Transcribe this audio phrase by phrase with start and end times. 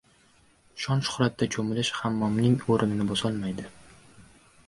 [0.83, 3.67] —Shon-shuhratda cho‘milish hammomning o‘rnini bosolmaydi.